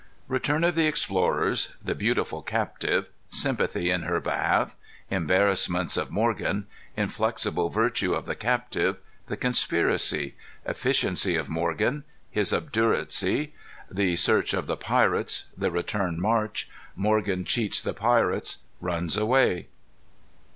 [0.27, 1.73] _Return of the Explorers.
[1.79, 3.07] The Beautiful Captive.
[3.29, 4.75] Sympathy in her behalf.
[5.11, 6.65] Embarrassments of Morgan.
[6.97, 8.97] Inflexible Virtue of the Captive.
[9.27, 10.33] The Conspiracy.
[10.65, 12.03] Efficiency of Morgan.
[12.31, 13.53] His Obduracy.
[13.91, 15.43] The Search of the Pirates.
[15.55, 16.67] The Return March.
[16.95, 18.57] Morgan Cheats the Pirates.
[18.79, 19.67] Runs Away.